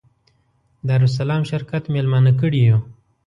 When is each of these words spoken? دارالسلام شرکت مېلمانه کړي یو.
دارالسلام 0.87 1.41
شرکت 1.51 1.83
مېلمانه 1.95 2.31
کړي 2.39 2.61
یو. 2.69 2.79